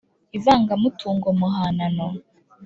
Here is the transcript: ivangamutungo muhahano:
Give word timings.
ivangamutungo 0.37 1.27
muhahano: 1.39 2.07